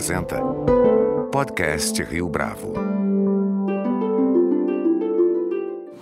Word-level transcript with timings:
apresenta 0.00 0.40
Podcast 1.30 2.02
Rio 2.02 2.26
Bravo. 2.26 2.72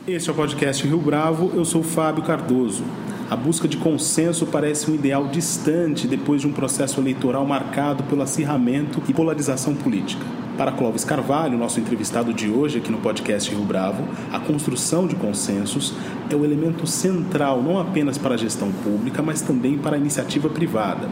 Este 0.06 0.30
é 0.30 0.32
o 0.32 0.36
podcast 0.36 0.86
Rio 0.86 0.98
Bravo, 0.98 1.50
eu 1.52 1.64
sou 1.64 1.82
Fábio 1.82 2.22
Cardoso. 2.22 2.84
A 3.28 3.34
busca 3.34 3.66
de 3.66 3.76
consenso 3.76 4.46
parece 4.46 4.88
um 4.88 4.94
ideal 4.94 5.26
distante 5.26 6.06
depois 6.06 6.42
de 6.42 6.46
um 6.46 6.52
processo 6.52 7.00
eleitoral 7.00 7.44
marcado 7.44 8.04
pelo 8.04 8.22
acirramento 8.22 9.02
e 9.08 9.12
polarização 9.12 9.74
política. 9.74 10.24
Para 10.56 10.70
Clóvis 10.70 11.04
Carvalho, 11.04 11.58
nosso 11.58 11.80
entrevistado 11.80 12.32
de 12.32 12.48
hoje 12.48 12.78
aqui 12.78 12.92
no 12.92 12.98
podcast 12.98 13.52
Rio 13.52 13.64
Bravo, 13.64 14.04
a 14.32 14.38
construção 14.38 15.08
de 15.08 15.16
consensos 15.16 15.92
é 16.30 16.36
o 16.36 16.44
elemento 16.44 16.86
central 16.86 17.60
não 17.60 17.80
apenas 17.80 18.16
para 18.16 18.36
a 18.36 18.38
gestão 18.38 18.70
pública, 18.70 19.22
mas 19.22 19.42
também 19.42 19.76
para 19.76 19.96
a 19.96 19.98
iniciativa 19.98 20.48
privada 20.48 21.08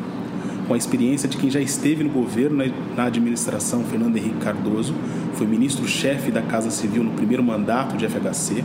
com 0.67 0.75
a 0.75 0.77
experiência 0.77 1.29
de 1.29 1.37
quem 1.37 1.51
já 1.51 1.61
esteve 1.61 2.03
no 2.03 2.11
governo, 2.11 2.65
na 2.97 3.05
administração 3.05 3.85
Fernando 3.85 4.17
Henrique 4.17 4.39
Cardoso, 4.39 4.95
foi 5.35 5.47
ministro-chefe 5.47 6.31
da 6.31 6.43
Casa 6.43 6.71
Civil 6.71 7.05
no 7.05 7.13
primeiro 7.13 7.43
mandato 7.43 7.97
de 7.97 8.07
FHC, 8.09 8.65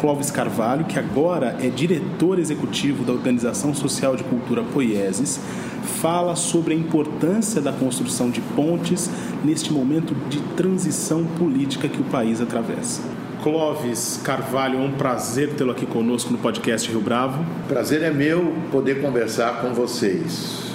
Clóvis 0.00 0.30
Carvalho, 0.30 0.84
que 0.84 0.98
agora 0.98 1.56
é 1.60 1.68
diretor 1.68 2.38
executivo 2.38 3.04
da 3.04 3.12
Organização 3.12 3.74
Social 3.74 4.16
de 4.16 4.24
Cultura 4.24 4.62
Poieses, 4.62 5.40
fala 6.00 6.36
sobre 6.36 6.74
a 6.74 6.76
importância 6.76 7.60
da 7.60 7.72
construção 7.72 8.30
de 8.30 8.40
pontes 8.40 9.10
neste 9.44 9.72
momento 9.72 10.14
de 10.28 10.40
transição 10.56 11.24
política 11.38 11.88
que 11.88 12.00
o 12.00 12.04
país 12.04 12.40
atravessa. 12.40 13.02
Clóvis 13.42 14.20
Carvalho, 14.24 14.80
é 14.80 14.82
um 14.82 14.92
prazer 14.92 15.54
tê-lo 15.54 15.70
aqui 15.70 15.86
conosco 15.86 16.32
no 16.32 16.38
podcast 16.38 16.90
Rio 16.90 17.00
Bravo. 17.00 17.44
Prazer 17.68 18.02
é 18.02 18.10
meu 18.10 18.52
poder 18.72 19.00
conversar 19.00 19.60
com 19.60 19.72
vocês. 19.72 20.65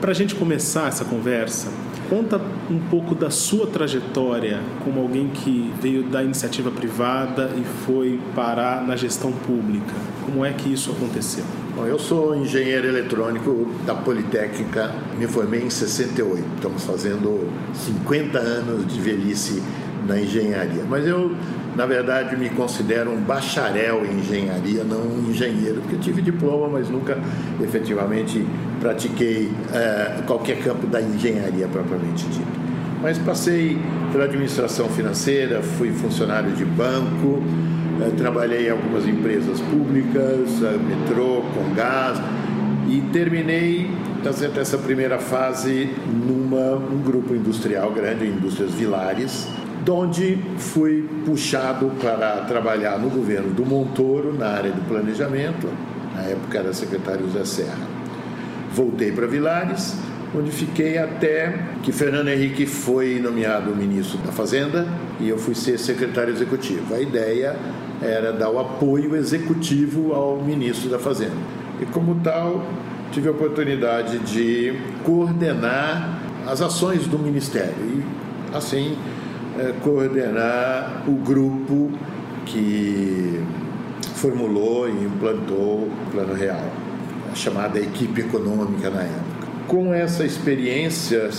Para 0.00 0.12
a 0.12 0.14
gente 0.14 0.34
começar 0.34 0.88
essa 0.88 1.04
conversa, 1.04 1.68
conta 2.08 2.40
um 2.70 2.78
pouco 2.78 3.14
da 3.14 3.28
sua 3.28 3.66
trajetória 3.66 4.58
como 4.82 4.98
alguém 4.98 5.28
que 5.28 5.70
veio 5.78 6.04
da 6.04 6.22
iniciativa 6.22 6.70
privada 6.70 7.50
e 7.54 7.62
foi 7.84 8.18
parar 8.34 8.82
na 8.86 8.96
gestão 8.96 9.30
pública. 9.30 9.92
Como 10.24 10.42
é 10.42 10.54
que 10.54 10.72
isso 10.72 10.90
aconteceu? 10.90 11.44
Bom, 11.76 11.84
eu 11.84 11.98
sou 11.98 12.34
engenheiro 12.34 12.88
eletrônico 12.88 13.66
da 13.84 13.94
Politécnica, 13.94 14.90
me 15.18 15.26
formei 15.26 15.64
em 15.64 15.70
68. 15.70 16.46
Estamos 16.56 16.82
fazendo 16.84 17.50
50 17.74 18.38
anos 18.38 18.86
de 18.90 18.98
velhice 19.02 19.62
na 20.08 20.18
engenharia. 20.18 20.82
Mas 20.88 21.06
eu 21.06 21.36
na 21.76 21.86
verdade, 21.86 22.36
me 22.36 22.50
considero 22.50 23.10
um 23.10 23.20
bacharel 23.20 24.04
em 24.04 24.18
engenharia, 24.18 24.82
não 24.82 25.00
um 25.00 25.30
engenheiro, 25.30 25.80
porque 25.80 25.96
tive 25.96 26.20
diploma, 26.20 26.68
mas 26.68 26.90
nunca 26.90 27.16
efetivamente 27.60 28.44
pratiquei 28.80 29.50
é, 29.72 30.22
qualquer 30.26 30.58
campo 30.62 30.86
da 30.86 31.00
engenharia 31.00 31.68
propriamente 31.68 32.26
dito. 32.26 32.60
Mas 33.02 33.18
passei 33.18 33.78
pela 34.10 34.24
administração 34.24 34.88
financeira, 34.88 35.62
fui 35.62 35.92
funcionário 35.92 36.52
de 36.52 36.64
banco, 36.64 37.42
é, 38.02 38.10
trabalhei 38.16 38.68
em 38.68 38.70
algumas 38.70 39.06
empresas 39.06 39.60
públicas, 39.60 40.62
é, 40.62 40.78
metrô, 40.78 41.42
com 41.54 41.74
gás, 41.74 42.18
e 42.88 43.00
terminei 43.12 43.90
essa 44.58 44.76
primeira 44.76 45.18
fase 45.18 45.88
numa 46.06 46.76
um 46.76 47.00
grupo 47.02 47.34
industrial 47.34 47.90
grande, 47.92 48.26
Indústrias 48.26 48.72
Vilares, 48.72 49.48
onde 49.88 50.38
fui 50.58 51.08
puxado 51.24 51.90
para 52.00 52.42
trabalhar 52.42 52.98
no 52.98 53.08
governo 53.08 53.50
do 53.50 53.64
Montoro, 53.64 54.32
na 54.32 54.48
área 54.48 54.70
do 54.70 54.86
planejamento, 54.86 55.68
na 56.14 56.22
época 56.22 56.58
era 56.58 56.72
secretário 56.72 57.28
Zé 57.30 57.44
Serra. 57.44 57.89
Voltei 58.74 59.12
para 59.12 59.26
Vilares, 59.26 59.96
onde 60.34 60.50
fiquei 60.50 60.96
até 60.96 61.58
que 61.82 61.90
Fernando 61.92 62.28
Henrique 62.28 62.66
foi 62.66 63.18
nomeado 63.20 63.74
ministro 63.74 64.18
da 64.18 64.30
Fazenda 64.30 64.86
e 65.18 65.28
eu 65.28 65.38
fui 65.38 65.54
ser 65.54 65.78
secretário 65.78 66.32
executivo. 66.32 66.94
A 66.94 67.00
ideia 67.00 67.56
era 68.00 68.32
dar 68.32 68.50
o 68.50 68.58
apoio 68.58 69.16
executivo 69.16 70.12
ao 70.14 70.40
ministro 70.42 70.88
da 70.88 70.98
Fazenda. 70.98 71.36
E 71.80 71.86
como 71.86 72.20
tal, 72.22 72.64
tive 73.10 73.28
a 73.28 73.32
oportunidade 73.32 74.18
de 74.20 74.78
coordenar 75.04 76.20
as 76.46 76.62
ações 76.62 77.06
do 77.06 77.18
ministério 77.18 77.74
e 77.82 78.56
assim 78.56 78.96
é, 79.58 79.72
coordenar 79.82 81.04
o 81.06 81.12
grupo 81.12 81.90
que 82.46 83.40
formulou 84.14 84.88
e 84.88 85.04
implantou 85.04 85.84
o 85.84 85.92
Plano 86.10 86.34
Real, 86.34 86.64
a 87.30 87.34
chamada 87.34 87.78
equipe 87.78 88.20
econômica 88.20 88.90
na 88.90 89.02
época. 89.02 89.40
Com 89.66 89.94
essa 89.94 90.24
experiência, 90.24 91.30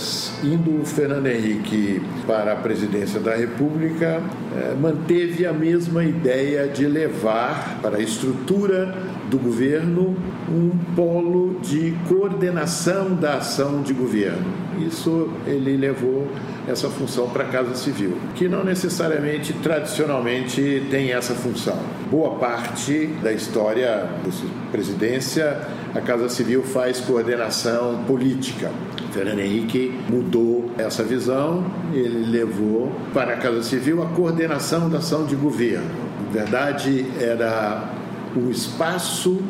indo 0.42 0.80
o 0.80 0.86
Fernando 0.86 1.26
Henrique 1.26 2.00
para 2.26 2.54
a 2.54 2.56
presidência 2.56 3.20
da 3.20 3.36
República, 3.36 4.22
é, 4.56 4.74
manteve 4.74 5.44
a 5.44 5.52
mesma 5.52 6.02
ideia 6.02 6.66
de 6.66 6.86
levar 6.86 7.78
para 7.82 7.98
a 7.98 8.00
estrutura 8.00 8.96
do 9.28 9.38
governo 9.38 10.16
um 10.48 10.70
polo 10.96 11.60
de 11.60 11.94
coordenação 12.08 13.14
da 13.14 13.34
ação 13.34 13.82
de 13.82 13.92
governo. 13.92 14.71
Isso 14.80 15.28
ele 15.46 15.76
levou 15.76 16.28
essa 16.66 16.88
função 16.88 17.28
para 17.28 17.44
a 17.44 17.48
Casa 17.48 17.74
Civil, 17.74 18.16
que 18.34 18.48
não 18.48 18.64
necessariamente 18.64 19.52
tradicionalmente 19.54 20.86
tem 20.90 21.12
essa 21.12 21.34
função. 21.34 21.78
Boa 22.10 22.36
parte 22.36 23.06
da 23.22 23.32
história 23.32 24.08
da 24.24 24.70
presidência, 24.70 25.60
a 25.94 26.00
Casa 26.00 26.28
Civil 26.28 26.62
faz 26.62 27.00
coordenação 27.00 28.04
política. 28.06 28.70
Fernando 29.12 29.40
Henrique 29.40 29.92
mudou 30.08 30.70
essa 30.78 31.02
visão, 31.02 31.64
ele 31.92 32.30
levou 32.30 32.92
para 33.12 33.34
a 33.34 33.36
Casa 33.36 33.62
Civil 33.62 34.02
a 34.02 34.06
coordenação 34.06 34.88
da 34.88 34.98
ação 34.98 35.26
de 35.26 35.34
governo. 35.34 35.90
Na 36.26 36.30
verdade, 36.30 37.04
era 37.20 37.90
um 38.36 38.50
espaço 38.50 39.42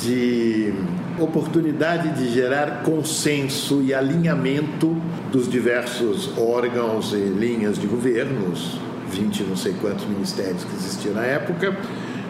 de 0.00 0.72
oportunidade 1.20 2.10
de 2.18 2.32
gerar 2.32 2.82
consenso 2.82 3.82
e 3.82 3.92
alinhamento 3.94 4.96
dos 5.30 5.48
diversos 5.48 6.36
órgãos 6.38 7.12
e 7.12 7.16
linhas 7.16 7.78
de 7.78 7.86
governos, 7.86 8.78
20 9.10 9.44
não 9.44 9.56
sei 9.56 9.74
quantos 9.80 10.06
ministérios 10.06 10.64
que 10.64 10.74
existiam 10.74 11.14
na 11.14 11.24
época, 11.24 11.76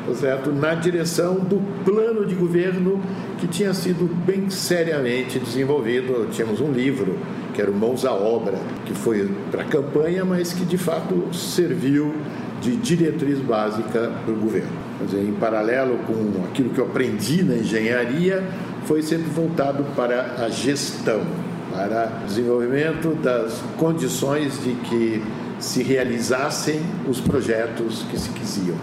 tá 0.06 0.14
certo? 0.14 0.52
na 0.52 0.74
direção 0.74 1.36
do 1.36 1.60
plano 1.84 2.26
de 2.26 2.34
governo 2.34 3.00
que 3.38 3.46
tinha 3.46 3.72
sido 3.74 4.08
bem 4.24 4.50
seriamente 4.50 5.38
desenvolvido. 5.38 6.28
Tínhamos 6.30 6.60
um 6.60 6.72
livro 6.72 7.18
que 7.54 7.60
era 7.60 7.70
o 7.70 7.74
Mãos 7.74 8.04
à 8.04 8.12
Obra, 8.12 8.58
que 8.86 8.94
foi 8.94 9.30
para 9.50 9.62
a 9.62 9.64
campanha, 9.64 10.24
mas 10.24 10.52
que 10.52 10.64
de 10.64 10.78
fato 10.78 11.34
serviu 11.34 12.14
de 12.60 12.76
diretriz 12.76 13.38
básica 13.38 14.12
para 14.24 14.32
o 14.32 14.36
governo. 14.36 14.70
Quer 14.98 15.04
dizer, 15.04 15.28
em 15.28 15.32
paralelo 15.32 15.98
com 16.06 16.44
aquilo 16.44 16.70
que 16.70 16.78
eu 16.78 16.84
aprendi 16.84 17.42
na 17.42 17.56
engenharia, 17.56 18.44
foi 18.86 19.02
sempre 19.02 19.30
voltado 19.30 19.84
para 19.96 20.36
a 20.44 20.48
gestão, 20.48 21.22
para 21.72 22.06
desenvolvimento 22.26 23.14
das 23.22 23.60
condições 23.76 24.62
de 24.62 24.74
que 24.74 25.22
se 25.58 25.82
realizassem 25.82 26.80
os 27.06 27.20
projetos 27.20 28.04
que 28.10 28.18
se 28.18 28.30
quisiam. 28.30 28.76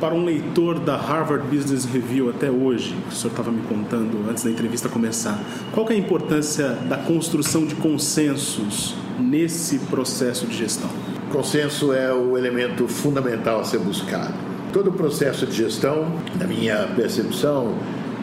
Para 0.00 0.14
um 0.14 0.24
leitor 0.24 0.78
da 0.78 0.96
Harvard 0.96 1.46
Business 1.54 1.84
Review 1.84 2.30
até 2.30 2.50
hoje, 2.50 2.94
que 3.08 3.14
o 3.14 3.16
senhor 3.16 3.32
estava 3.32 3.50
me 3.50 3.62
contando 3.62 4.30
antes 4.30 4.44
da 4.44 4.50
entrevista 4.50 4.88
começar, 4.88 5.38
qual 5.72 5.88
é 5.90 5.92
a 5.92 5.96
importância 5.96 6.68
da 6.88 6.96
construção 6.96 7.66
de 7.66 7.74
consensos 7.74 8.94
nesse 9.18 9.78
processo 9.78 10.46
de 10.46 10.56
gestão? 10.56 10.88
Consenso 11.30 11.92
é 11.92 12.12
o 12.12 12.36
elemento 12.36 12.88
fundamental 12.88 13.60
a 13.60 13.64
ser 13.64 13.78
buscado. 13.78 14.32
Todo 14.72 14.88
o 14.88 14.92
processo 14.92 15.46
de 15.46 15.56
gestão, 15.56 16.10
na 16.38 16.46
minha 16.46 16.88
percepção, 16.96 17.74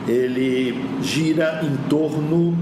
ele 0.07 0.83
gira 1.01 1.61
em 1.63 1.75
torno 1.89 2.57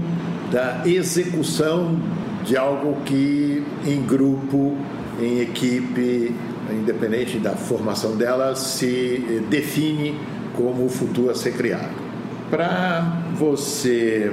da 0.50 0.82
execução 0.84 1.98
de 2.44 2.56
algo 2.56 2.98
que 3.04 3.62
em 3.84 4.02
grupo, 4.02 4.76
em 5.20 5.40
equipe, 5.40 6.34
independente 6.70 7.38
da 7.38 7.52
formação 7.52 8.16
dela, 8.16 8.54
se 8.54 9.42
define 9.50 10.18
como 10.54 10.86
o 10.86 10.88
futuro 10.88 11.30
a 11.30 11.34
ser 11.34 11.52
criado. 11.52 12.06
Para 12.50 13.22
você 13.34 14.32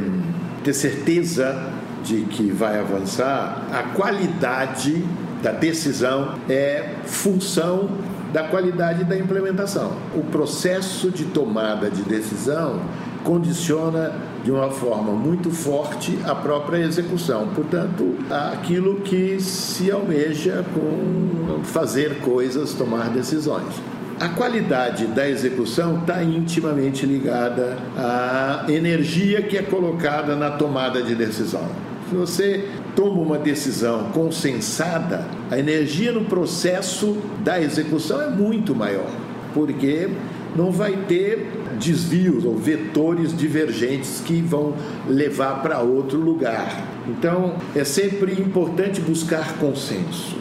ter 0.63 0.73
certeza 0.73 1.71
de 2.03 2.21
que 2.21 2.51
vai 2.51 2.79
avançar, 2.79 3.67
a 3.71 3.83
qualidade 3.95 5.03
da 5.41 5.51
decisão 5.51 6.35
é 6.49 6.89
função 7.05 7.89
da 8.33 8.43
qualidade 8.43 9.03
da 9.03 9.15
implementação. 9.15 9.93
O 10.15 10.23
processo 10.23 11.11
de 11.11 11.25
tomada 11.25 11.89
de 11.89 12.01
decisão 12.01 12.81
condiciona 13.23 14.11
de 14.43 14.51
uma 14.51 14.69
forma 14.69 15.13
muito 15.13 15.51
forte 15.51 16.17
a 16.25 16.35
própria 16.35 16.79
execução. 16.79 17.49
Portanto, 17.55 18.17
aquilo 18.51 19.01
que 19.01 19.39
se 19.39 19.91
almeja 19.91 20.65
com 20.73 21.63
fazer 21.63 22.19
coisas, 22.21 22.73
tomar 22.73 23.09
decisões. 23.09 23.81
A 24.19 24.29
qualidade 24.29 25.07
da 25.07 25.29
execução 25.29 25.99
está 25.99 26.23
intimamente 26.23 27.05
ligada 27.05 27.77
à 27.95 28.65
energia 28.67 29.41
que 29.41 29.57
é 29.57 29.61
colocada 29.61 30.35
na 30.35 30.51
tomada 30.51 31.01
de 31.01 31.15
decisão. 31.15 31.67
Se 32.09 32.15
você 32.15 32.69
toma 32.95 33.21
uma 33.21 33.37
decisão 33.37 34.11
consensada, 34.11 35.25
a 35.49 35.57
energia 35.57 36.11
no 36.11 36.25
processo 36.25 37.17
da 37.43 37.61
execução 37.61 38.21
é 38.21 38.29
muito 38.29 38.75
maior, 38.75 39.09
porque 39.53 40.09
não 40.55 40.71
vai 40.71 40.95
ter 41.07 41.47
desvios 41.79 42.45
ou 42.45 42.55
vetores 42.55 43.35
divergentes 43.35 44.21
que 44.23 44.41
vão 44.41 44.75
levar 45.07 45.61
para 45.61 45.79
outro 45.79 46.19
lugar. 46.19 46.87
Então, 47.07 47.55
é 47.75 47.83
sempre 47.83 48.33
importante 48.33 49.01
buscar 49.01 49.57
consenso. 49.57 50.37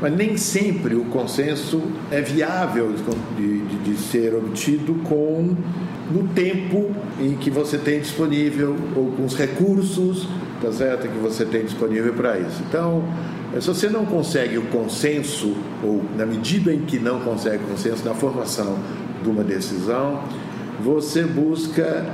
Mas 0.00 0.14
nem 0.14 0.36
sempre 0.36 0.94
o 0.94 1.04
consenso 1.06 1.80
é 2.10 2.20
viável 2.20 2.92
de, 3.36 3.60
de, 3.60 3.76
de 3.78 3.96
ser 3.96 4.34
obtido 4.34 4.94
com 5.04 5.54
no 6.10 6.28
tempo 6.34 6.94
em 7.18 7.36
que 7.36 7.48
você 7.48 7.78
tem 7.78 8.00
disponível 8.00 8.76
ou 8.94 9.12
com 9.12 9.24
os 9.24 9.34
recursos 9.34 10.28
tá 10.70 11.08
que 11.08 11.18
você 11.18 11.44
tem 11.44 11.64
disponível 11.64 12.12
para 12.14 12.38
isso. 12.38 12.62
Então, 12.68 13.04
se 13.60 13.66
você 13.66 13.88
não 13.88 14.04
consegue 14.04 14.58
o 14.58 14.62
consenso, 14.62 15.54
ou 15.82 16.02
na 16.16 16.26
medida 16.26 16.72
em 16.72 16.80
que 16.80 16.98
não 16.98 17.20
consegue 17.20 17.62
o 17.64 17.68
consenso 17.68 18.04
na 18.04 18.14
formação 18.14 18.78
de 19.22 19.28
uma 19.28 19.44
decisão, 19.44 20.22
você 20.82 21.22
busca 21.22 22.04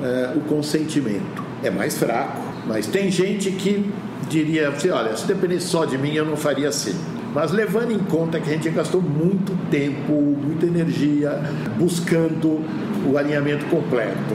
uh, 0.00 0.38
o 0.38 0.42
consentimento. 0.42 1.42
É 1.62 1.70
mais 1.70 1.96
fraco, 1.96 2.42
mas 2.66 2.86
tem 2.86 3.10
gente 3.10 3.50
que 3.52 3.90
diria 4.28 4.68
assim: 4.68 4.90
olha, 4.90 5.16
se 5.16 5.26
dependesse 5.26 5.66
só 5.66 5.84
de 5.84 5.96
mim, 5.96 6.12
eu 6.14 6.24
não 6.24 6.36
faria 6.36 6.68
assim. 6.68 6.94
Mas 7.34 7.50
levando 7.50 7.92
em 7.92 7.98
conta 7.98 8.38
que 8.38 8.50
a 8.50 8.52
gente 8.52 8.68
gastou 8.68 9.00
muito 9.00 9.56
tempo, 9.70 10.12
muita 10.12 10.66
energia 10.66 11.40
buscando 11.78 12.62
o 13.10 13.16
alinhamento 13.16 13.64
completo. 13.66 14.34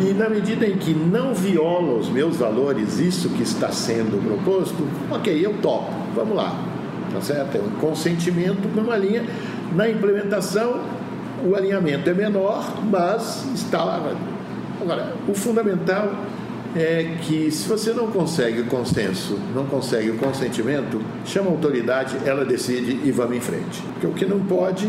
E 0.00 0.12
na 0.12 0.28
medida 0.28 0.66
em 0.66 0.76
que 0.76 0.92
não 0.92 1.32
viola 1.32 1.98
os 1.98 2.08
meus 2.08 2.36
valores, 2.36 2.98
isso 2.98 3.30
que 3.30 3.42
está 3.42 3.70
sendo 3.70 4.22
proposto, 4.22 4.86
ok, 5.10 5.44
eu 5.44 5.54
topo, 5.62 5.90
vamos 6.14 6.36
lá. 6.36 6.62
Tá 7.12 7.20
certo? 7.20 7.56
É 7.56 7.60
um 7.60 7.70
consentimento 7.80 8.68
numa 8.74 8.96
linha. 8.96 9.24
Na 9.74 9.88
implementação, 9.88 10.80
o 11.44 11.54
alinhamento 11.54 12.10
é 12.10 12.14
menor, 12.14 12.74
mas 12.90 13.46
está 13.54 13.82
lá. 13.84 14.14
Agora, 14.80 15.14
o 15.26 15.34
fundamental 15.34 16.12
é 16.74 17.16
que 17.22 17.50
se 17.50 17.66
você 17.66 17.94
não 17.94 18.08
consegue 18.08 18.60
o 18.60 18.66
consenso, 18.66 19.38
não 19.54 19.64
consegue 19.64 20.10
o 20.10 20.18
consentimento, 20.18 21.00
chama 21.24 21.48
a 21.48 21.52
autoridade, 21.52 22.16
ela 22.26 22.44
decide 22.44 23.00
e 23.02 23.10
vamos 23.10 23.36
em 23.36 23.40
frente. 23.40 23.82
Porque 23.94 24.06
o 24.06 24.12
que 24.12 24.26
não 24.26 24.40
pode 24.40 24.86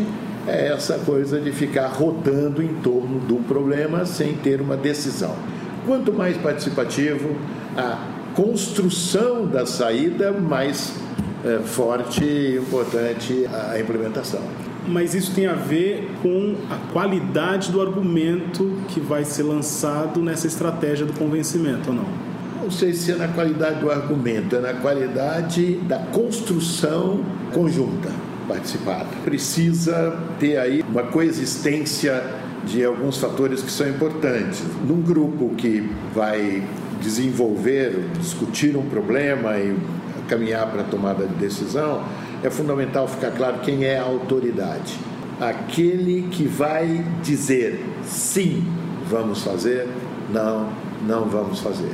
é 0.48 0.72
essa 0.72 0.98
coisa 0.98 1.40
de 1.40 1.52
ficar 1.52 1.88
rodando 1.88 2.62
em 2.62 2.74
torno 2.76 3.20
do 3.20 3.36
problema 3.46 4.06
sem 4.06 4.34
ter 4.34 4.60
uma 4.60 4.76
decisão. 4.76 5.34
Quanto 5.86 6.12
mais 6.12 6.36
participativo, 6.36 7.36
a 7.76 7.98
construção 8.34 9.46
da 9.46 9.66
saída, 9.66 10.32
mais 10.32 10.94
é, 11.44 11.58
forte 11.58 12.24
e 12.24 12.56
importante 12.56 13.46
a 13.46 13.78
implementação. 13.78 14.40
Mas 14.86 15.14
isso 15.14 15.34
tem 15.34 15.46
a 15.46 15.52
ver 15.52 16.10
com 16.22 16.54
a 16.70 16.92
qualidade 16.92 17.70
do 17.70 17.80
argumento 17.80 18.72
que 18.88 19.00
vai 19.00 19.24
ser 19.24 19.42
lançado 19.42 20.20
nessa 20.20 20.46
estratégia 20.46 21.04
do 21.04 21.12
convencimento 21.12 21.90
ou 21.90 21.96
não? 21.96 22.28
Não 22.62 22.70
sei 22.70 22.92
se 22.92 23.12
é 23.12 23.16
na 23.16 23.28
qualidade 23.28 23.80
do 23.80 23.90
argumento, 23.90 24.56
é 24.56 24.60
na 24.60 24.74
qualidade 24.74 25.74
da 25.86 25.98
construção 25.98 27.20
conjunta 27.52 28.27
participada. 28.48 29.06
Precisa 29.24 30.18
ter 30.40 30.56
aí 30.58 30.84
uma 30.88 31.04
coexistência 31.04 32.24
de 32.64 32.84
alguns 32.84 33.18
fatores 33.18 33.62
que 33.62 33.70
são 33.70 33.88
importantes. 33.88 34.62
Num 34.86 35.02
grupo 35.02 35.50
que 35.56 35.88
vai 36.14 36.62
desenvolver, 37.00 38.08
discutir 38.18 38.76
um 38.76 38.88
problema 38.88 39.56
e 39.58 39.76
caminhar 40.28 40.70
para 40.70 40.80
a 40.80 40.84
tomada 40.84 41.26
de 41.26 41.34
decisão, 41.34 42.02
é 42.42 42.50
fundamental 42.50 43.06
ficar 43.06 43.30
claro 43.30 43.58
quem 43.60 43.84
é 43.84 43.98
a 43.98 44.02
autoridade. 44.02 44.98
Aquele 45.40 46.28
que 46.30 46.44
vai 46.44 47.04
dizer 47.22 47.84
sim, 48.02 48.64
vamos 49.08 49.42
fazer, 49.42 49.86
não, 50.32 50.68
não 51.06 51.26
vamos 51.26 51.60
fazer. 51.60 51.92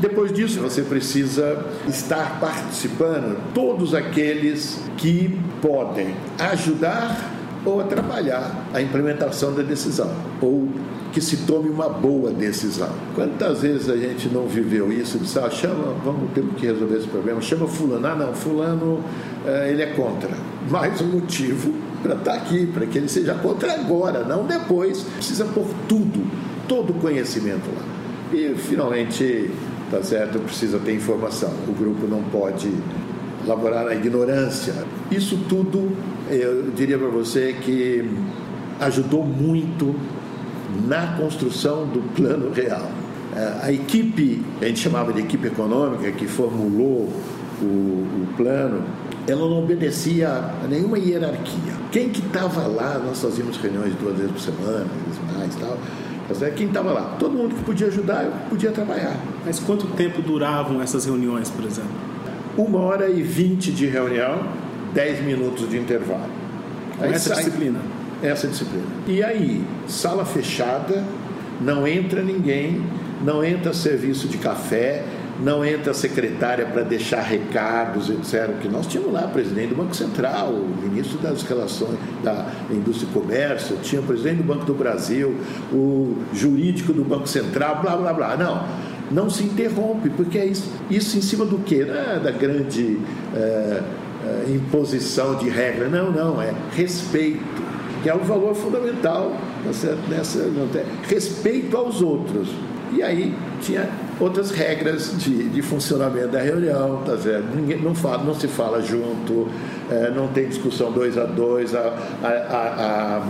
Depois 0.00 0.32
disso, 0.32 0.60
você 0.60 0.82
precisa 0.82 1.64
estar 1.88 2.38
participando, 2.38 3.36
todos 3.52 3.94
aqueles 3.94 4.80
que 4.96 5.36
podem 5.60 6.14
ajudar 6.38 7.34
ou 7.64 7.80
atrapalhar 7.80 8.64
a 8.72 8.80
implementação 8.80 9.52
da 9.52 9.62
decisão, 9.62 10.10
ou 10.40 10.68
que 11.12 11.20
se 11.20 11.38
tome 11.38 11.68
uma 11.68 11.88
boa 11.88 12.30
decisão. 12.30 12.90
Quantas 13.14 13.62
vezes 13.62 13.88
a 13.88 13.96
gente 13.96 14.28
não 14.28 14.46
viveu 14.46 14.92
isso? 14.92 15.18
Disse, 15.18 15.38
ah, 15.38 15.50
chama, 15.50 15.94
vamos 16.04 16.30
ter 16.32 16.44
que 16.56 16.66
resolver 16.66 16.96
esse 16.96 17.08
problema, 17.08 17.40
chama 17.40 17.66
fulano, 17.66 18.06
ah 18.06 18.14
não, 18.14 18.32
fulano 18.34 19.02
eh, 19.44 19.70
ele 19.72 19.82
é 19.82 19.86
contra. 19.86 20.30
Mais 20.70 21.00
um 21.00 21.06
motivo 21.06 21.72
para 22.02 22.14
estar 22.14 22.32
tá 22.32 22.36
aqui, 22.36 22.66
para 22.66 22.86
que 22.86 22.98
ele 22.98 23.08
seja 23.08 23.34
contra 23.34 23.72
agora, 23.72 24.22
não 24.22 24.44
depois. 24.44 25.02
Precisa 25.16 25.44
pôr 25.46 25.66
tudo, 25.88 26.24
todo 26.68 26.90
o 26.90 26.94
conhecimento 26.94 27.68
lá. 27.74 27.82
E 28.32 28.54
finalmente 28.54 29.50
tá 29.90 30.02
certo? 30.02 30.38
Precisa 30.40 30.78
ter 30.78 30.94
informação. 30.94 31.50
O 31.66 31.72
grupo 31.72 32.06
não 32.06 32.22
pode 32.24 32.70
laborar 33.46 33.84
na 33.84 33.94
ignorância. 33.94 34.74
Isso 35.10 35.38
tudo, 35.48 35.92
eu 36.30 36.70
diria 36.74 36.98
para 36.98 37.08
você 37.08 37.54
que 37.60 38.08
ajudou 38.80 39.24
muito 39.24 39.94
na 40.86 41.16
construção 41.16 41.86
do 41.86 42.00
plano 42.14 42.52
real. 42.52 42.90
É, 43.34 43.66
a 43.66 43.72
equipe, 43.72 44.42
a 44.60 44.66
gente 44.66 44.80
chamava 44.80 45.12
de 45.12 45.20
equipe 45.20 45.46
econômica, 45.46 46.10
que 46.12 46.26
formulou 46.26 47.12
o, 47.60 47.64
o 47.64 48.28
plano, 48.36 48.82
ela 49.26 49.48
não 49.48 49.62
obedecia 49.62 50.28
a 50.28 50.66
nenhuma 50.68 50.98
hierarquia. 50.98 51.74
Quem 51.92 52.08
que 52.08 52.20
estava 52.20 52.66
lá, 52.66 52.98
nós 52.98 53.20
fazíamos 53.20 53.56
reuniões 53.58 53.94
duas 53.94 54.16
vezes 54.16 54.32
por 54.32 54.40
semana, 54.40 54.86
mais 55.36 55.54
tal 55.56 55.76
quem 56.54 56.66
estava 56.66 56.92
lá? 56.92 57.16
Todo 57.18 57.32
mundo 57.32 57.54
que 57.54 57.64
podia 57.64 57.86
ajudar, 57.86 58.24
eu 58.24 58.32
podia 58.50 58.70
trabalhar. 58.70 59.16
Mas 59.46 59.58
quanto 59.58 59.86
tempo 59.88 60.20
duravam 60.20 60.82
essas 60.82 61.06
reuniões, 61.06 61.50
por 61.50 61.64
exemplo? 61.64 61.90
Uma 62.56 62.80
hora 62.80 63.08
e 63.08 63.22
vinte 63.22 63.70
de 63.72 63.86
reunião, 63.86 64.40
dez 64.92 65.24
minutos 65.24 65.68
de 65.68 65.78
intervalo. 65.78 66.28
Com 66.98 67.04
aí 67.04 67.12
essa 67.12 67.34
sai... 67.34 67.44
disciplina? 67.44 67.78
Essa 68.22 68.48
disciplina. 68.48 68.84
E 69.06 69.22
aí, 69.22 69.64
sala 69.86 70.24
fechada, 70.24 71.04
não 71.60 71.86
entra 71.86 72.22
ninguém, 72.22 72.82
não 73.24 73.42
entra 73.44 73.72
serviço 73.72 74.28
de 74.28 74.38
café, 74.38 75.04
não 75.42 75.64
entra 75.64 75.92
a 75.92 75.94
secretária 75.94 76.66
para 76.66 76.82
deixar 76.82 77.22
recados, 77.22 78.10
etc. 78.10 78.58
Que 78.60 78.68
nós 78.68 78.86
tínhamos 78.86 79.12
lá 79.12 79.22
presidente 79.28 79.68
do 79.68 79.76
Banco 79.76 79.94
Central, 79.94 80.50
o 80.50 80.74
ministro 80.82 81.18
das 81.18 81.42
Relações 81.42 81.96
da 82.22 82.46
Indústria 82.70 83.08
e 83.08 83.12
Comércio, 83.12 83.76
tinha 83.82 84.00
o 84.00 84.04
presidente 84.04 84.38
do 84.38 84.44
Banco 84.44 84.64
do 84.64 84.74
Brasil, 84.74 85.34
o 85.72 86.16
jurídico 86.32 86.92
do 86.92 87.04
Banco 87.04 87.28
Central, 87.28 87.80
blá 87.80 87.96
blá 87.96 88.12
blá. 88.12 88.36
Não, 88.36 88.66
não 89.10 89.30
se 89.30 89.44
interrompe, 89.44 90.10
porque 90.10 90.38
é 90.38 90.46
isso, 90.46 90.70
isso 90.90 91.16
em 91.16 91.22
cima 91.22 91.44
do 91.44 91.58
quê? 91.58 91.84
Não 91.84 91.94
é 91.94 92.18
da 92.18 92.30
grande 92.30 92.98
é, 93.34 93.82
é, 94.24 94.50
imposição 94.50 95.36
de 95.36 95.48
regra, 95.48 95.88
não, 95.88 96.10
não, 96.10 96.42
é 96.42 96.52
respeito, 96.74 97.62
que 98.02 98.08
é 98.08 98.14
o 98.14 98.18
valor 98.18 98.54
fundamental 98.54 99.32
tá 99.64 99.96
nessa, 100.08 100.46
respeito 101.08 101.76
aos 101.76 102.02
outros. 102.02 102.48
E 102.92 103.02
aí 103.02 103.34
tinha 103.60 103.88
outras 104.20 104.50
regras 104.50 105.14
de, 105.18 105.48
de 105.48 105.62
funcionamento 105.62 106.28
da 106.28 106.40
reunião, 106.40 107.02
tá 107.04 107.16
certo? 107.16 107.46
Ninguém, 107.54 107.80
não, 107.80 107.94
fala, 107.94 108.22
não 108.24 108.34
se 108.34 108.48
fala 108.48 108.82
junto, 108.82 109.48
é, 109.90 110.10
não 110.10 110.28
tem 110.28 110.48
discussão 110.48 110.90
dois 110.92 111.16
a 111.16 111.24
dois, 111.24 111.74
a, 111.74 111.94
a, 112.22 113.22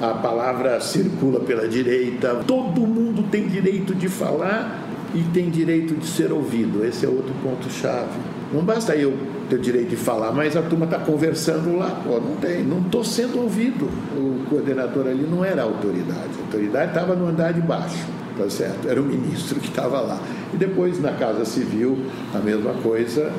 a, 0.00 0.08
a 0.10 0.14
palavra 0.14 0.80
circula 0.80 1.40
pela 1.40 1.66
direita. 1.66 2.36
Todo 2.46 2.80
mundo 2.80 3.24
tem 3.30 3.48
direito 3.48 3.94
de 3.94 4.08
falar 4.08 4.84
e 5.14 5.22
tem 5.32 5.50
direito 5.50 5.94
de 5.94 6.06
ser 6.06 6.32
ouvido. 6.32 6.84
Esse 6.84 7.06
é 7.06 7.08
outro 7.08 7.34
ponto-chave. 7.42 8.18
Não 8.52 8.62
basta 8.62 8.94
eu 8.94 9.14
ter 9.50 9.58
direito 9.58 9.90
de 9.90 9.96
falar, 9.96 10.32
mas 10.32 10.56
a 10.56 10.62
turma 10.62 10.84
está 10.84 10.98
conversando 10.98 11.76
lá. 11.76 12.00
Pô, 12.06 12.18
não 12.18 12.36
tem, 12.36 12.62
não 12.62 12.80
estou 12.80 13.04
sendo 13.04 13.40
ouvido. 13.42 13.86
O 14.16 14.44
coordenador 14.48 15.06
ali 15.06 15.26
não 15.30 15.44
era 15.44 15.62
autoridade, 15.62 16.30
a 16.38 16.44
autoridade 16.44 16.88
estava 16.88 17.14
no 17.14 17.26
andar 17.26 17.52
de 17.52 17.60
baixo 17.60 18.06
tá 18.38 18.48
certo? 18.48 18.88
Era 18.88 19.00
o 19.00 19.04
ministro 19.04 19.58
que 19.60 19.68
estava 19.68 20.00
lá. 20.00 20.20
E 20.54 20.56
depois 20.56 21.00
na 21.00 21.12
Casa 21.12 21.44
Civil, 21.44 21.98
a 22.34 22.38
mesma 22.38 22.72
coisa, 22.74 23.32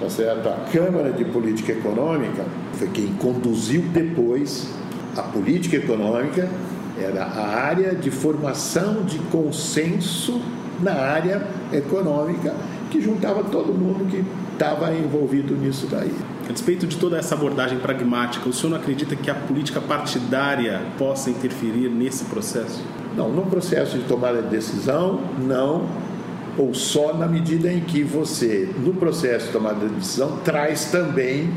tá 0.00 0.08
certo? 0.08 0.48
A 0.48 0.66
Câmara 0.72 1.12
de 1.12 1.24
Política 1.24 1.72
Econômica 1.72 2.44
foi 2.74 2.88
quem 2.88 3.08
conduziu 3.14 3.82
depois 3.92 4.68
a 5.16 5.22
política 5.22 5.76
econômica, 5.76 6.48
era 7.00 7.24
a 7.24 7.46
área 7.46 7.94
de 7.94 8.10
formação 8.10 9.04
de 9.04 9.18
consenso 9.30 10.40
na 10.80 10.92
área 10.92 11.46
econômica, 11.72 12.54
que 12.90 13.00
juntava 13.00 13.42
todo 13.44 13.72
mundo 13.72 14.08
que 14.08 14.24
estava 14.52 14.92
envolvido 14.92 15.54
nisso 15.54 15.86
daí. 15.90 16.14
A 16.48 16.52
despeito 16.52 16.86
de 16.86 16.96
toda 16.96 17.16
essa 17.16 17.34
abordagem 17.34 17.78
pragmática, 17.78 18.48
o 18.48 18.52
senhor 18.52 18.70
não 18.70 18.76
acredita 18.76 19.16
que 19.16 19.30
a 19.30 19.34
política 19.34 19.80
partidária 19.80 20.82
possa 20.98 21.30
interferir 21.30 21.88
nesse 21.88 22.24
processo? 22.24 22.82
Não, 23.16 23.28
no 23.30 23.42
processo 23.46 23.96
de 23.96 24.04
tomada 24.04 24.42
de 24.42 24.48
decisão, 24.48 25.20
não, 25.46 25.86
ou 26.58 26.74
só 26.74 27.14
na 27.14 27.26
medida 27.26 27.72
em 27.72 27.80
que 27.80 28.02
você, 28.02 28.68
no 28.78 28.94
processo 28.94 29.46
de 29.46 29.52
tomada 29.52 29.86
de 29.86 29.94
decisão, 29.94 30.38
traz 30.44 30.86
também, 30.86 31.50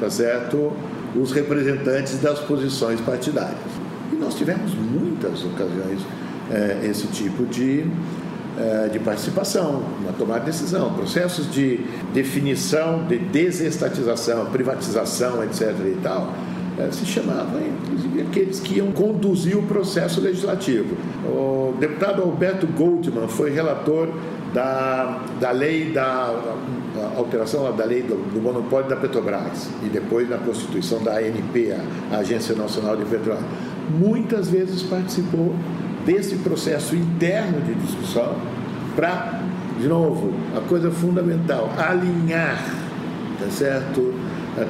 tá 0.00 0.10
certo, 0.10 0.72
os 1.16 1.32
representantes 1.32 2.18
das 2.20 2.38
posições 2.40 3.00
partidárias. 3.00 3.56
E 4.12 4.16
nós 4.16 4.34
tivemos 4.34 4.74
muitas 4.74 5.44
ocasiões 5.44 6.00
é, 6.50 6.86
esse 6.88 7.06
tipo 7.08 7.44
de, 7.46 7.84
é, 8.58 8.88
de 8.88 8.98
participação 8.98 9.82
na 10.04 10.12
tomada 10.12 10.40
de 10.40 10.46
decisão, 10.46 10.92
processos 10.94 11.50
de 11.50 11.80
definição, 12.12 13.04
de 13.06 13.18
desestatização, 13.18 14.46
privatização, 14.46 15.42
etc. 15.44 15.74
e 15.86 15.98
tal, 16.02 16.32
se 16.90 17.04
chamavam, 17.04 17.60
inclusive, 17.60 18.22
aqueles 18.22 18.60
que 18.60 18.76
iam 18.76 18.92
conduzir 18.92 19.56
o 19.58 19.62
processo 19.62 20.20
legislativo. 20.20 20.96
O 21.26 21.74
deputado 21.78 22.22
Alberto 22.22 22.66
Goldman 22.66 23.28
foi 23.28 23.50
relator 23.50 24.08
da, 24.54 25.20
da 25.40 25.50
lei 25.50 25.90
da 25.92 26.34
alteração 27.16 27.74
da 27.76 27.84
lei 27.84 28.02
do, 28.02 28.16
do, 28.32 28.40
monopólio 28.40 28.88
da 28.88 28.96
Petrobras 28.96 29.68
e 29.84 29.88
depois 29.88 30.28
na 30.28 30.38
constituição 30.38 31.02
da 31.02 31.18
ANP, 31.18 31.74
a 32.10 32.16
Agência 32.16 32.54
Nacional 32.54 32.96
de 32.96 33.04
Petróleo. 33.04 33.44
Muitas 33.90 34.48
vezes 34.48 34.82
participou 34.82 35.54
desse 36.04 36.36
processo 36.36 36.94
interno 36.96 37.60
de 37.60 37.74
discussão 37.74 38.36
para, 38.96 39.40
de 39.78 39.86
novo, 39.86 40.32
a 40.56 40.60
coisa 40.68 40.90
fundamental, 40.90 41.70
alinhar, 41.78 42.64
tá 43.38 43.50
certo, 43.50 44.14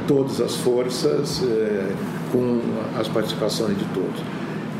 todas 0.06 0.40
as 0.40 0.56
forças 0.56 1.42
é, 1.42 1.92
com 2.32 2.60
as 2.98 3.08
participações 3.08 3.78
de 3.78 3.84
todos. 3.86 4.20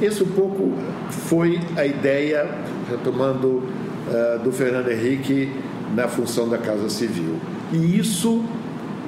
Esse 0.01 0.23
um 0.23 0.29
pouco 0.29 0.73
foi 1.11 1.61
a 1.77 1.85
ideia, 1.85 2.49
retomando 2.89 3.49
uh, 3.49 4.39
do 4.45 4.53
Fernando 4.53 4.89
Henrique 4.91 5.53
na 5.95 6.07
função 6.07 6.49
da 6.49 6.57
Casa 6.57 6.89
Civil. 6.89 7.37
E 7.73 7.99
isso, 7.99 8.45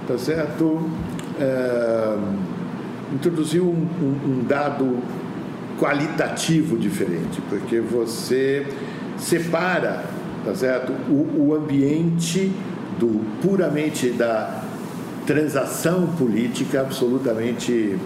tá 0.09 0.19
certo, 0.19 0.90
introduziu 3.12 3.64
um, 3.64 3.88
um, 4.02 4.30
um 4.30 4.45
dado 4.45 4.99
qualitativo 5.78 6.76
diferente, 6.78 7.40
porque 7.49 7.80
você 7.80 8.66
separa, 9.16 10.04
tá 10.45 10.54
certo, 10.54 10.92
o, 11.09 11.49
o 11.49 11.54
ambiente 11.54 12.52
do 12.99 13.21
puramente 13.40 14.11
da 14.11 14.60
transação 15.27 16.07
política 16.19 16.81
absolutamente 16.81 17.99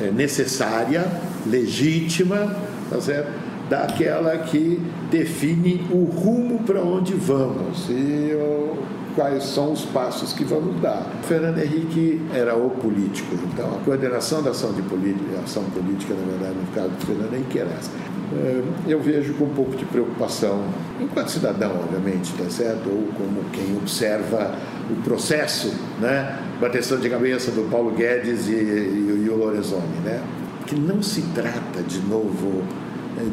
é, 0.00 0.10
necessária, 0.10 1.04
legítima, 1.46 2.56
tá 2.90 3.00
certo? 3.00 3.52
daquela 3.72 4.36
que 4.36 4.80
define 5.10 5.86
o 5.90 6.04
rumo 6.04 6.58
para 6.60 6.82
onde 6.82 7.14
vamos 7.14 7.88
e 7.88 8.34
o, 8.34 8.76
quais 9.14 9.44
são 9.44 9.72
os 9.72 9.82
passos 9.86 10.34
que 10.34 10.44
vamos 10.44 10.78
dar. 10.82 11.06
Fernando 11.22 11.58
Henrique 11.58 12.20
era 12.34 12.54
o 12.54 12.68
político, 12.68 13.34
então 13.50 13.66
a 13.74 13.84
coordenação 13.84 14.42
da 14.42 14.50
ação, 14.50 14.72
de 14.72 14.82
política, 14.82 15.40
ação 15.42 15.64
política, 15.64 16.12
na 16.12 16.32
verdade, 16.32 16.54
no 16.54 16.66
caso 16.74 16.90
do 16.90 17.06
Fernando 17.06 17.34
Henrique 17.34 17.58
era 17.58 17.70
essa. 17.70 17.90
É, 18.34 18.62
eu 18.86 19.00
vejo 19.00 19.34
com 19.34 19.44
um 19.44 19.54
pouco 19.54 19.76
de 19.76 19.84
preocupação, 19.84 20.64
enquanto 21.00 21.28
cidadão, 21.28 21.72
obviamente, 21.82 22.32
tá 22.32 22.48
certo? 22.48 22.88
Ou 22.88 23.08
como 23.16 23.44
quem 23.52 23.76
observa 23.76 24.54
o 24.90 24.94
processo, 25.02 25.72
né? 26.00 26.38
Bateção 26.60 26.98
de 26.98 27.10
cabeça 27.10 27.50
do 27.50 27.68
Paulo 27.70 27.90
Guedes 27.92 28.48
e, 28.48 28.52
e, 28.52 29.24
e 29.26 29.28
o 29.28 29.36
Lorenzoni, 29.36 30.00
né? 30.04 30.22
Que 30.66 30.74
não 30.74 31.02
se 31.02 31.22
trata, 31.34 31.82
de 31.86 32.00
novo, 32.00 32.62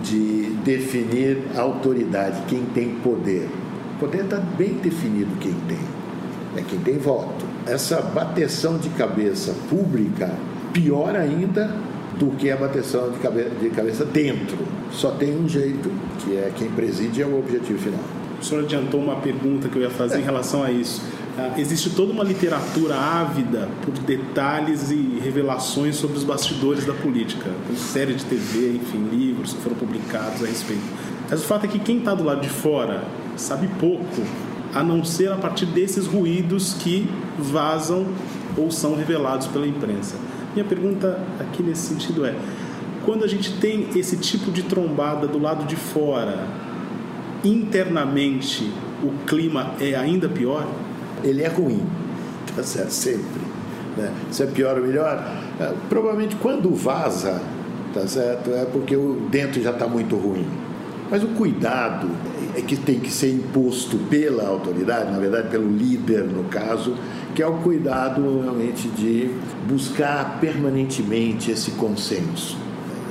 de 0.03 0.58
definir 0.63 1.44
autoridade, 1.56 2.41
quem 2.48 2.65
tem 2.65 2.96
poder. 2.96 3.48
O 3.96 4.00
poder 4.00 4.24
está 4.24 4.38
bem 4.38 4.74
definido 4.75 5.32
quem 5.39 5.53
tem, 5.68 5.79
é 6.58 6.62
quem 6.62 6.79
tem 6.79 6.98
voto. 6.98 7.46
Essa 7.65 8.01
bateção 8.01 8.77
de 8.77 8.89
cabeça 8.89 9.53
pública, 9.70 10.32
pior 10.74 11.15
ainda 11.15 11.74
do 12.20 12.32
que 12.32 12.52
a 12.52 12.58
bateção 12.58 13.10
de 13.12 13.18
cabeça, 13.20 13.50
de 13.50 13.70
cabeça 13.70 14.06
dentro. 14.06 14.58
Só 14.92 15.12
tem 15.12 15.36
um 15.36 15.48
jeito, 15.48 15.90
que 16.20 16.36
é 16.36 16.52
quem 16.56 16.70
preside 16.70 17.22
é 17.22 17.26
o 17.26 17.40
objetivo 17.40 17.80
final. 17.80 18.02
O 18.40 18.44
senhor 18.44 18.64
adiantou 18.64 19.02
uma 19.02 19.16
pergunta 19.16 19.70
que 19.70 19.78
eu 19.78 19.82
ia 19.82 19.90
fazer 19.90 20.20
em 20.20 20.24
relação 20.24 20.64
a 20.64 20.70
isso. 20.70 21.02
Ah, 21.38 21.54
existe 21.58 21.92
toda 21.92 22.12
uma 22.12 22.24
literatura 22.24 22.96
ávida 22.96 23.70
por 23.84 23.94
detalhes 23.94 24.92
e 24.92 25.20
revelações 25.24 25.96
sobre 25.96 26.18
os 26.18 26.24
bastidores 26.26 26.86
da 26.86 26.94
política. 26.94 27.50
Tem 27.68 27.78
série 27.78 28.14
de 28.14 28.26
TV, 28.26 28.76
enfim, 28.76 29.08
livros 29.10 29.54
que 29.54 29.62
foram 29.62 29.78
publicados 29.78 30.44
a 30.44 30.48
respeito. 30.48 30.84
Mas 31.30 31.42
o 31.42 31.44
fato 31.44 31.66
é 31.66 31.68
que 31.68 31.80
quem 31.80 32.00
está 32.00 32.14
do 32.14 32.24
lado 32.24 32.42
de 32.42 32.50
fora 32.50 33.04
sabe 33.38 33.70
pouco, 33.80 34.22
a 34.74 34.84
não 34.84 35.04
ser 35.04 35.32
a 35.32 35.36
partir 35.36 35.66
desses 35.66 36.06
ruídos 36.06 36.74
que 36.74 37.10
vazam 37.38 38.06
ou 38.58 38.70
são 38.70 38.96
revelados 38.96 39.48
pela 39.48 39.66
imprensa. 39.68 40.16
Minha 40.53 40.65
pergunta 40.65 41.20
aqui 41.39 41.63
nesse 41.63 41.88
sentido 41.88 42.25
é: 42.25 42.36
quando 43.06 43.24
a 43.24 43.27
gente 43.27 43.53
tem 43.60 43.88
esse 43.96 44.18
tipo 44.18 44.51
de 44.51 44.63
trombada 44.63 45.27
do 45.27 45.39
lado 45.39 45.65
de 45.65 45.75
fora, 45.75 46.48
internamente 47.44 48.72
o 49.01 49.12
clima 49.25 49.74
é 49.79 49.96
ainda 49.96 50.27
pior? 50.27 50.68
ele 51.24 51.44
é 51.44 51.48
ruim, 51.48 51.82
tá 52.56 52.63
certo? 52.63 52.91
Sempre. 52.91 53.41
Né? 53.98 54.12
Se 54.32 54.44
é 54.44 54.46
pior 54.46 54.77
ou 54.77 54.86
melhor, 54.86 55.24
é, 55.60 55.74
provavelmente 55.89 56.36
quando 56.38 56.74
vaza, 56.74 57.41
tá 57.94 58.08
certo? 58.08 58.51
É 58.51 58.65
porque 58.65 58.96
o 58.96 59.27
dentro 59.29 59.62
já 59.62 59.72
está 59.72 59.88
muito 59.88 60.15
ruim. 60.15 60.48
Mas 61.10 61.24
o 61.24 61.27
cuidado 61.29 62.08
que 62.62 62.75
tem 62.75 63.00
que 63.00 63.12
ser 63.12 63.32
imposto 63.32 63.98
pela 64.10 64.48
autoridade, 64.48 65.12
na 65.12 65.20
verdade 65.20 65.50
pelo 65.50 65.70
líder 65.70 66.24
no 66.24 66.46
caso, 66.46 66.96
que 67.36 67.42
é 67.42 67.48
o 67.48 67.54
cuidado 67.58 68.42
realmente 68.42 68.88
de 68.89 69.30
buscar 69.68 70.39
permanentemente 70.39 71.51
esse 71.51 71.72
consenso. 71.72 72.58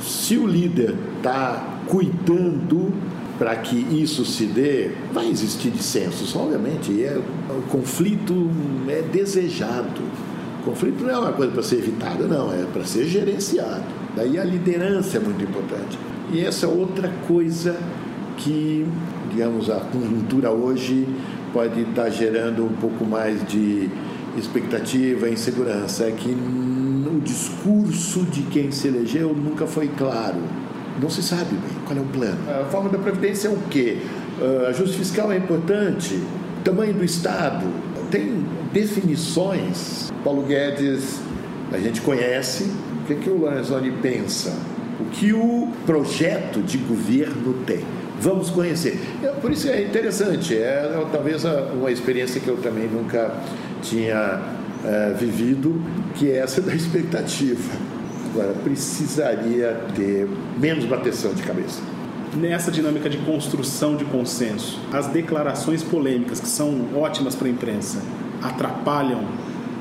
Se 0.00 0.36
o 0.36 0.46
líder 0.46 0.94
está 1.18 1.80
cuidando 1.86 2.92
para 3.38 3.54
que 3.56 3.76
isso 3.76 4.24
se 4.24 4.46
dê, 4.46 4.90
vai 5.12 5.28
existir 5.28 5.70
dissensos, 5.70 6.34
obviamente, 6.34 7.04
é, 7.04 7.16
o 7.50 7.62
conflito 7.70 8.50
é 8.88 9.00
desejado. 9.02 10.02
O 10.60 10.64
conflito 10.64 11.04
não 11.04 11.10
é 11.10 11.18
uma 11.18 11.32
coisa 11.32 11.52
para 11.52 11.62
ser 11.62 11.76
evitada, 11.76 12.26
não, 12.26 12.52
é 12.52 12.64
para 12.72 12.84
ser 12.84 13.06
gerenciado. 13.06 13.84
Daí 14.16 14.36
a 14.38 14.44
liderança 14.44 15.18
é 15.18 15.20
muito 15.20 15.42
importante. 15.44 15.96
E 16.32 16.40
essa 16.40 16.66
é 16.66 16.68
outra 16.68 17.08
coisa 17.28 17.78
que, 18.38 18.84
digamos, 19.30 19.70
a 19.70 19.80
conjuntura 19.80 20.50
hoje 20.50 21.06
pode 21.52 21.80
estar 21.82 22.08
gerando 22.10 22.64
um 22.64 22.72
pouco 22.74 23.04
mais 23.04 23.46
de 23.46 23.88
expectativa 24.36 25.28
e 25.28 25.32
insegurança, 25.32 26.04
é 26.04 26.12
que 26.12 26.30
o 26.30 27.20
discurso 27.20 28.22
de 28.22 28.42
quem 28.42 28.70
se 28.70 28.88
elegeu 28.88 29.34
nunca 29.34 29.66
foi 29.66 29.88
claro 29.88 30.40
não 31.00 31.08
se 31.08 31.22
sabe 31.22 31.54
bem 31.54 31.70
qual 31.86 31.98
é 31.98 32.02
o 32.02 32.04
plano. 32.04 32.38
A 32.48 32.64
forma 32.64 32.88
da 32.90 32.98
Previdência 32.98 33.48
é 33.48 33.50
o 33.50 33.58
quê? 33.70 33.98
Uh, 34.40 34.66
ajuste 34.66 34.98
fiscal 34.98 35.30
é 35.32 35.36
importante, 35.36 36.20
tamanho 36.64 36.94
do 36.94 37.04
Estado, 37.04 37.66
tem 38.10 38.44
definições. 38.72 40.10
Paulo 40.24 40.42
Guedes, 40.42 41.20
a 41.72 41.78
gente 41.78 42.00
conhece. 42.00 42.64
O 42.64 43.06
que, 43.06 43.12
é 43.14 43.16
que 43.16 43.30
o 43.30 43.38
Lorenzoni 43.38 43.90
pensa? 44.02 44.54
O 45.00 45.04
que 45.04 45.32
o 45.32 45.68
projeto 45.86 46.60
de 46.60 46.76
governo 46.78 47.54
tem? 47.64 47.84
Vamos 48.20 48.50
conhecer. 48.50 48.98
Por 49.40 49.52
isso 49.52 49.68
é 49.68 49.82
interessante, 49.82 50.56
é 50.56 51.06
talvez 51.12 51.44
uma 51.44 51.90
experiência 51.90 52.40
que 52.40 52.48
eu 52.48 52.56
também 52.56 52.88
nunca 52.88 53.32
tinha 53.80 54.40
uh, 54.84 55.16
vivido, 55.16 55.80
que 56.14 56.30
é 56.30 56.38
essa 56.38 56.60
da 56.62 56.74
expectativa 56.74 57.98
Agora, 58.30 58.52
precisaria 58.62 59.80
ter 59.94 60.28
menos 60.58 60.84
bateção 60.84 61.32
de 61.32 61.42
cabeça. 61.42 61.80
Nessa 62.36 62.70
dinâmica 62.70 63.08
de 63.08 63.16
construção 63.18 63.96
de 63.96 64.04
consenso, 64.04 64.80
as 64.92 65.06
declarações 65.06 65.82
polêmicas, 65.82 66.38
que 66.38 66.48
são 66.48 66.88
ótimas 66.94 67.34
para 67.34 67.48
a 67.48 67.50
imprensa, 67.50 68.02
atrapalham 68.42 69.24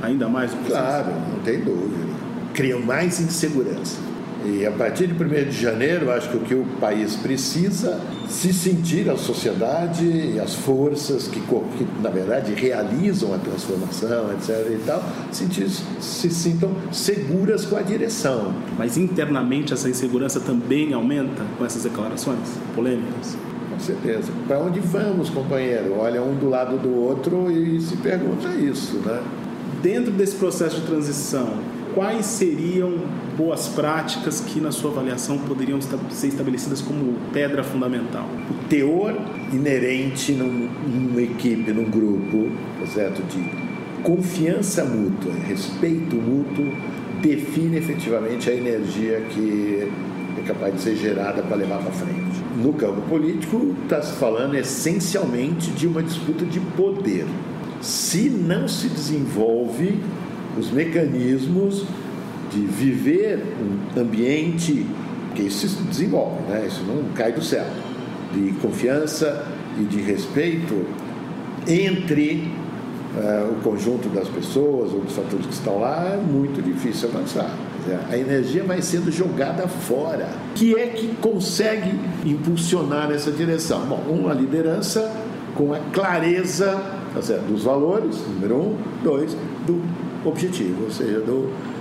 ainda 0.01 0.29
mais 0.29 0.53
o 0.53 0.57
processo? 0.57 0.81
Claro, 0.81 1.11
não 1.33 1.39
tem 1.43 1.59
dúvida. 1.59 2.07
Criam 2.53 2.79
mais 2.79 3.19
insegurança. 3.19 4.06
E 4.45 4.65
a 4.65 4.71
partir 4.71 5.07
de 5.07 5.13
1 5.13 5.49
de 5.49 5.51
janeiro, 5.51 6.11
acho 6.11 6.29
que 6.29 6.37
o 6.37 6.39
que 6.41 6.55
o 6.55 6.65
país 6.79 7.15
precisa 7.15 7.99
se 8.29 8.53
sentir 8.53 9.09
a 9.09 9.17
sociedade 9.17 10.05
e 10.05 10.39
as 10.39 10.53
forças 10.53 11.27
que, 11.27 11.39
que 11.39 11.87
na 12.01 12.09
verdade 12.09 12.53
realizam 12.53 13.33
a 13.33 13.37
transformação, 13.37 14.31
etc. 14.33 14.71
e 14.71 14.81
tal, 14.85 15.03
sentir, 15.31 15.69
se 15.69 16.29
sintam 16.29 16.71
seguras 16.91 17.65
com 17.65 17.75
a 17.77 17.81
direção. 17.81 18.53
Mas 18.77 18.97
internamente 18.97 19.73
essa 19.73 19.89
insegurança 19.89 20.39
também 20.39 20.93
aumenta 20.93 21.43
com 21.57 21.65
essas 21.65 21.83
declarações 21.83 22.47
polêmicas? 22.75 23.35
Com 23.69 23.79
certeza. 23.79 24.31
Para 24.47 24.59
onde 24.59 24.79
vamos, 24.79 25.29
companheiro? 25.29 25.95
Olha 25.97 26.21
um 26.21 26.35
do 26.35 26.49
lado 26.49 26.77
do 26.77 26.93
outro 26.95 27.51
e 27.51 27.79
se 27.79 27.95
pergunta 27.97 28.49
isso, 28.55 28.97
né? 28.97 29.21
Dentro 29.81 30.11
desse 30.11 30.35
processo 30.35 30.81
de 30.81 30.87
transição, 30.87 31.53
quais 31.97 32.27
seriam 32.27 32.93
boas 33.35 33.69
práticas 33.69 34.39
que, 34.39 34.61
na 34.61 34.71
sua 34.71 34.91
avaliação, 34.91 35.39
poderiam 35.39 35.79
ser 35.81 36.27
estabelecidas 36.27 36.79
como 36.79 37.15
pedra 37.33 37.63
fundamental? 37.63 38.29
O 38.51 38.67
teor 38.69 39.15
inerente 39.51 40.31
num, 40.33 40.69
numa 40.87 41.23
equipe, 41.23 41.71
num 41.71 41.89
grupo, 41.89 42.51
certo? 42.93 43.23
de 43.23 43.49
confiança 44.03 44.85
mútua, 44.85 45.33
respeito 45.47 46.15
mútuo, 46.15 46.71
define 47.19 47.77
efetivamente 47.77 48.47
a 48.47 48.53
energia 48.53 49.21
que 49.31 49.89
é 50.37 50.41
capaz 50.47 50.75
de 50.75 50.81
ser 50.81 50.95
gerada 50.97 51.41
para 51.41 51.57
levar 51.57 51.79
para 51.79 51.91
frente. 51.91 52.43
No 52.61 52.73
campo 52.73 53.01
político, 53.09 53.75
está 53.81 54.03
se 54.03 54.13
falando 54.17 54.53
essencialmente 54.53 55.71
de 55.71 55.87
uma 55.87 56.03
disputa 56.03 56.45
de 56.45 56.59
poder. 56.59 57.25
Se 57.81 58.29
não 58.29 58.67
se 58.67 58.87
desenvolve 58.87 59.99
os 60.57 60.71
mecanismos 60.71 61.85
de 62.51 62.59
viver 62.59 63.43
um 63.61 63.99
ambiente, 63.99 64.85
que 65.35 65.49
se 65.51 65.67
desenvolve, 65.83 66.41
né? 66.49 66.65
isso 66.67 66.83
não 66.83 67.03
cai 67.13 67.31
do 67.31 67.43
céu, 67.43 67.65
de 68.33 68.53
confiança 68.53 69.45
e 69.79 69.83
de 69.83 70.01
respeito 70.01 70.85
entre 71.67 72.51
uh, 73.15 73.51
o 73.51 73.61
conjunto 73.61 74.09
das 74.09 74.27
pessoas 74.27 74.91
ou 74.93 75.01
dos 75.01 75.13
fatores 75.13 75.45
que 75.45 75.53
estão 75.53 75.79
lá, 75.79 76.13
é 76.13 76.17
muito 76.17 76.61
difícil 76.61 77.09
avançar. 77.09 77.55
A 78.09 78.17
energia 78.17 78.63
vai 78.63 78.81
sendo 78.81 79.09
jogada 79.09 79.65
fora. 79.65 80.27
que 80.55 80.75
é 80.75 80.87
que 80.87 81.07
consegue 81.21 81.97
impulsionar 82.25 83.07
nessa 83.07 83.31
direção? 83.31 83.85
Bom, 83.85 84.03
uma 84.09 84.33
liderança 84.33 85.09
com 85.55 85.73
a 85.73 85.79
clareza 85.93 86.83
tá 87.13 87.37
dos 87.47 87.63
valores, 87.63 88.17
número 88.27 88.55
um, 88.55 88.77
dois, 89.03 89.37
do 89.65 89.81
objetivo, 90.25 90.85
ou 90.85 90.91
seja, 90.91 91.23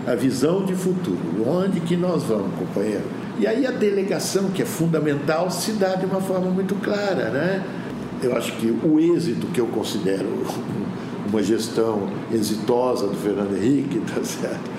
a 0.07 0.14
visão 0.14 0.64
de 0.64 0.75
futuro, 0.75 1.19
onde 1.47 1.81
que 1.81 1.97
nós 1.97 2.23
vamos, 2.23 2.55
companheiro. 2.59 3.05
E 3.38 3.47
aí 3.47 3.66
a 3.66 3.71
delegação, 3.71 4.50
que 4.50 4.62
é 4.62 4.64
fundamental, 4.64 5.50
se 5.50 5.73
dá 5.73 5.95
de 5.95 6.07
uma 6.07 6.21
forma 6.21 6.50
muito 6.50 6.75
clara, 6.76 7.31
né? 7.31 7.64
Eu 8.23 8.35
acho 8.35 8.52
que 8.52 8.66
o 8.83 8.99
êxito 8.99 9.47
que 9.49 9.61
eu 9.61 9.66
considero 9.66 10.26
uma 11.28 11.43
gestão 11.43 12.09
exitosa 12.33 13.07
do 13.07 13.16
Fernando 13.16 13.57
Henrique, 13.57 14.00
tá 14.00 14.23
certo? 14.25 14.71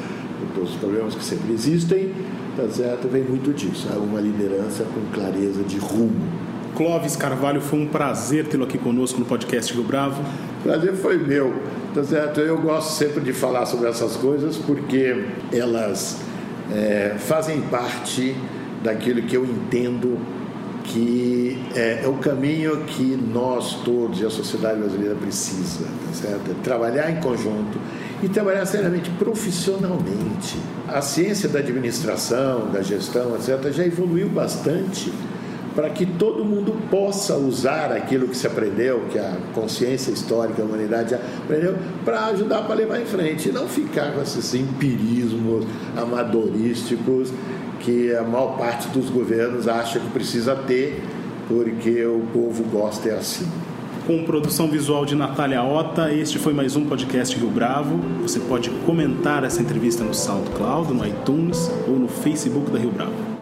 Todos 0.55 0.71
os 0.71 0.75
problemas 0.77 1.13
que 1.13 1.23
sempre 1.23 1.53
existem, 1.53 2.13
tá 2.55 2.67
certo? 2.69 3.07
Vem 3.07 3.23
muito 3.23 3.53
disso, 3.53 3.87
é 3.93 3.97
uma 3.97 4.19
liderança 4.19 4.83
com 4.85 5.01
clareza 5.13 5.61
de 5.63 5.77
rumo. 5.77 6.46
Clóvis 6.77 7.15
Carvalho, 7.15 7.59
foi 7.59 7.79
um 7.79 7.87
prazer 7.87 8.45
tê-lo 8.45 8.65
aqui 8.65 8.77
conosco 8.77 9.19
no 9.19 9.25
podcast 9.25 9.73
Rio 9.73 9.83
Bravo. 9.83 10.23
Prazer 10.61 10.93
foi 10.93 11.17
meu, 11.17 11.51
tá 11.91 12.03
certo? 12.03 12.39
Eu 12.39 12.61
gosto 12.61 12.91
sempre 12.91 13.19
de 13.19 13.33
falar 13.33 13.65
sobre 13.65 13.89
essas 13.89 14.15
coisas 14.15 14.57
porque 14.57 15.25
elas 15.51 16.21
é, 16.71 17.15
fazem 17.17 17.61
parte 17.61 18.35
daquilo 18.83 19.23
que 19.23 19.35
eu 19.35 19.43
entendo 19.43 20.19
que 20.83 21.59
é, 21.73 22.03
é, 22.03 22.07
o 22.07 22.13
caminho 22.17 22.83
que 22.85 23.17
nós 23.33 23.81
todos 23.83 24.21
e 24.21 24.25
a 24.27 24.29
sociedade 24.29 24.79
brasileira 24.79 25.15
precisa, 25.15 25.83
tá 25.83 26.13
certo? 26.13 26.55
Trabalhar 26.61 27.09
em 27.09 27.19
conjunto 27.19 27.79
e 28.21 28.29
trabalhar 28.29 28.67
seriamente, 28.67 29.09
profissionalmente. 29.17 30.59
A 30.87 31.01
ciência 31.01 31.49
da 31.49 31.57
administração, 31.57 32.69
da 32.71 32.83
gestão, 32.83 33.35
etc., 33.35 33.71
já 33.71 33.83
evoluiu 33.83 34.29
bastante 34.29 35.11
para 35.77 35.91
que 35.91 36.07
todo 36.07 36.43
mundo 36.43 36.75
possa 36.89 37.35
usar 37.35 37.91
aquilo 37.91 38.27
que 38.27 38.35
se 38.35 38.47
aprendeu, 38.47 39.03
que 39.11 39.19
a 39.19 39.37
consciência 39.53 40.09
histórica, 40.09 40.63
a 40.63 40.65
humanidade 40.65 41.13
aprendeu, 41.13 41.75
para 42.03 42.25
ajudar 42.25 42.63
para 42.63 42.73
levar 42.73 42.99
em 42.99 43.05
frente 43.05 43.49
e 43.49 43.51
não 43.51 43.67
ficar 43.67 44.11
com 44.11 44.19
esses 44.19 44.55
empirismos 44.55 45.67
amadorísticos 45.95 47.31
que 47.79 48.11
a 48.15 48.23
maior 48.23 48.57
parte 48.57 48.87
dos 48.87 49.11
governos 49.11 49.67
acha 49.67 49.99
que 49.99 50.09
precisa 50.09 50.55
ter, 50.55 50.99
porque 51.47 52.03
o 52.07 52.21
povo 52.33 52.63
gosta 52.63 53.09
é 53.09 53.13
assim. 53.15 53.45
Com 54.07 54.23
produção 54.23 54.67
visual 54.67 55.05
de 55.05 55.13
Natália 55.13 55.61
Ota, 55.61 56.11
este 56.11 56.39
foi 56.39 56.53
mais 56.53 56.75
um 56.75 56.85
podcast 56.85 57.37
Rio 57.37 57.51
Bravo. 57.51 57.99
Você 58.23 58.39
pode 58.39 58.71
comentar 58.83 59.43
essa 59.43 59.61
entrevista 59.61 60.03
no 60.03 60.15
SoundCloud, 60.15 60.91
no 60.91 61.05
iTunes 61.05 61.69
ou 61.87 61.99
no 61.99 62.07
Facebook 62.07 62.71
da 62.71 62.79
Rio 62.79 62.89
Bravo. 62.89 63.36